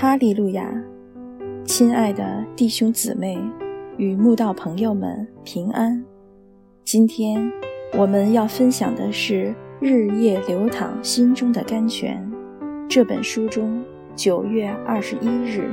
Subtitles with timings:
[0.00, 0.66] 哈利路亚，
[1.66, 3.38] 亲爱的弟兄姊妹
[3.98, 6.02] 与慕道朋友们平安。
[6.82, 7.52] 今天
[7.98, 12.26] 我们要分享的是《日夜流淌心中的甘泉》
[12.88, 13.84] 这本书中
[14.16, 15.68] 九月二十一日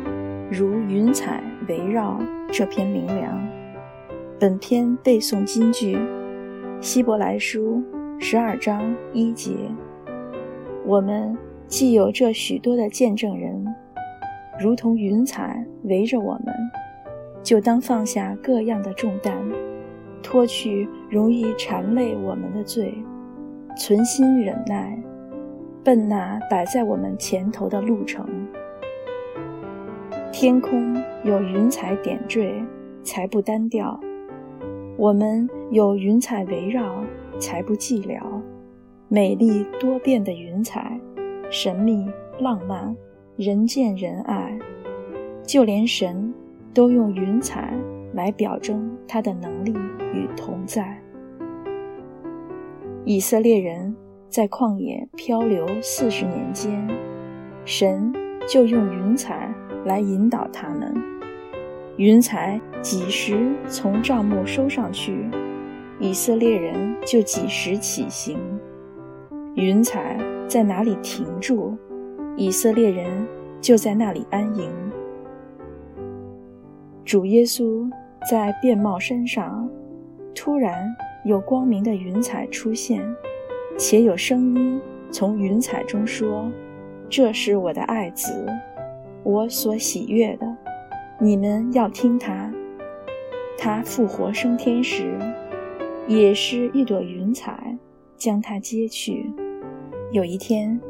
[0.52, 2.20] “如云彩围绕”
[2.52, 3.48] 这篇名粮。
[4.38, 5.98] 本篇背诵金句：
[6.82, 7.82] 希伯来书
[8.18, 9.52] 十二章一节。
[10.84, 11.34] 我们。
[11.70, 13.64] 既有这许多的见证人，
[14.60, 16.54] 如同云彩围着我们，
[17.42, 19.34] 就当放下各样的重担，
[20.22, 22.94] 脱去容易缠累我们的罪，
[23.74, 25.02] 存心忍耐，
[25.82, 28.28] 奔那摆在我们前头的路程。
[30.30, 32.62] 天空有云彩点缀，
[33.02, 33.98] 才不单调；
[34.98, 37.02] 我们有云彩围绕，
[37.38, 38.20] 才不寂寥。
[39.08, 41.00] 美丽多变的云彩。
[41.52, 42.08] 神秘、
[42.38, 42.94] 浪漫、
[43.42, 44.58] 人见人爱，
[45.46, 46.30] 就连神
[46.74, 47.72] 都用云彩
[48.12, 49.72] 来表征他的能力
[50.12, 51.00] 与同在。
[53.06, 53.96] 以色列人
[54.28, 56.86] 在旷野漂流四十年间，
[57.64, 58.12] 神
[58.46, 59.50] 就用云彩
[59.86, 60.94] 来引导他们。
[61.96, 65.26] 云彩几时从帐幕收上去，
[65.98, 68.38] 以色列人就几时起行。
[69.54, 70.18] 云彩。
[70.50, 71.78] 在哪里停住，
[72.36, 73.26] 以色列人
[73.60, 74.70] 就在那里安营。
[77.04, 77.90] 主耶稣
[78.30, 79.68] 在便帽山上，
[80.34, 80.88] 突然
[81.24, 83.02] 有光明的云彩出现，
[83.76, 86.50] 且有声音从云彩中说
[87.10, 88.46] ：“这是我的爱子，
[89.24, 90.46] 我所喜悦的，
[91.18, 92.52] 你们要听他。”
[93.58, 95.18] 他复活升天时，
[96.06, 97.76] 也是一朵云彩
[98.16, 99.30] 将他接去。
[100.12, 100.80] 有一天，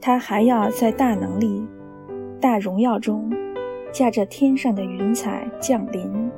[0.00, 1.62] 他还要在大能力、
[2.40, 3.30] 大荣耀中，
[3.92, 6.30] 驾着天上的云彩降临。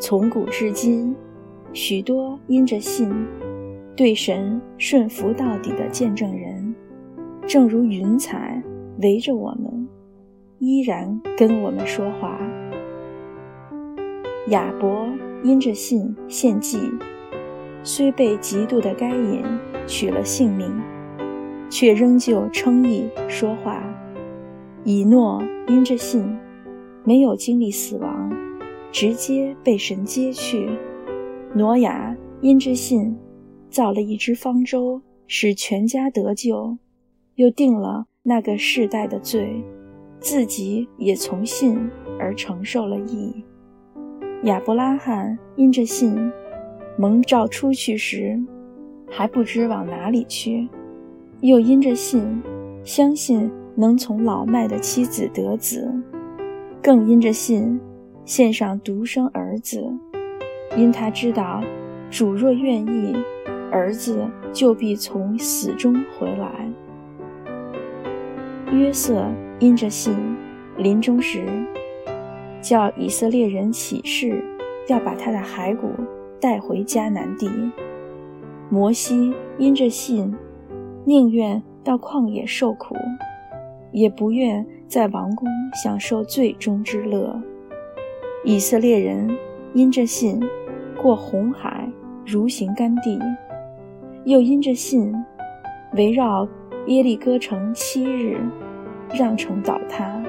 [0.00, 1.14] 从古至今，
[1.72, 3.08] 许多因着信，
[3.94, 6.74] 对神顺服到底的见证人，
[7.46, 8.62] 正如云彩
[9.00, 9.88] 围着我们，
[10.58, 12.38] 依然跟我们说话。
[14.48, 15.08] 亚伯
[15.44, 16.78] 因着信献祭。
[17.84, 19.42] 虽被嫉妒的该隐
[19.86, 20.70] 取了性命，
[21.70, 23.82] 却仍旧称义说话。
[24.84, 26.38] 以诺因着信，
[27.04, 28.30] 没有经历死亡，
[28.90, 30.68] 直接被神接去。
[31.54, 33.16] 挪亚因着信，
[33.70, 36.76] 造了一只方舟，使全家得救，
[37.34, 39.62] 又定了那个世代的罪，
[40.20, 41.78] 自己也从信
[42.18, 43.44] 而承受了义。
[44.44, 46.16] 亚伯拉罕因着信。
[47.00, 48.36] 蒙召出去时，
[49.08, 50.68] 还不知往哪里去，
[51.40, 52.42] 又因着信，
[52.82, 55.88] 相信能从老迈的妻子得子，
[56.82, 57.80] 更因着信，
[58.24, 59.84] 献上独生儿子，
[60.76, 61.62] 因他知道，
[62.10, 63.16] 主若愿意，
[63.70, 66.68] 儿子就必从死中回来。
[68.72, 69.24] 约瑟
[69.60, 70.14] 因着信，
[70.76, 71.46] 临终时，
[72.60, 74.42] 叫以色列人起誓，
[74.88, 75.90] 要把他的骸骨。
[76.40, 77.50] 带回迦南地，
[78.70, 80.32] 摩西因着信，
[81.08, 82.94] 宁愿到旷野受苦，
[83.92, 87.34] 也不愿在王宫享受最终之乐。
[88.44, 89.26] 以色列人
[89.72, 90.38] 因着信，
[91.00, 91.90] 过红海
[92.26, 93.18] 如行干地，
[94.24, 95.10] 又因着信，
[95.94, 96.46] 围绕
[96.88, 98.38] 耶利哥城七日，
[99.14, 100.22] 让城倒塌。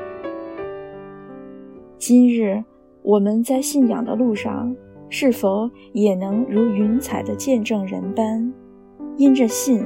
[1.97, 2.63] 今日
[3.01, 4.73] 我们在信仰的路上。
[5.11, 8.53] 是否也能如云彩的见证人般，
[9.17, 9.83] 因着信，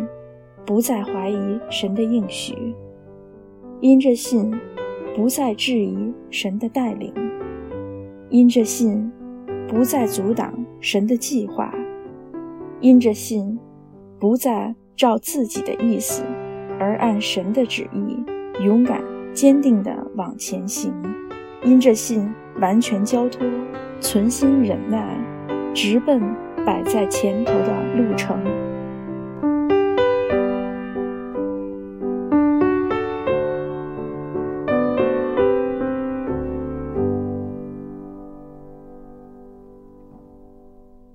[0.65, 2.53] 不再怀疑神的应许；
[3.81, 4.53] 因着信，
[5.15, 7.11] 不再质疑神的带领；
[8.29, 9.11] 因着信，
[9.67, 11.69] 不再阻挡神的计划；
[12.79, 13.59] 因着信，
[14.19, 16.23] 不再照自己的意思，
[16.79, 19.03] 而按神的旨意，勇敢
[19.33, 20.91] 坚定地往前行；
[21.65, 23.45] 因着信，完全交托。
[23.99, 25.17] 存心忍耐，
[25.73, 26.21] 直奔
[26.65, 28.37] 摆在前头的路程。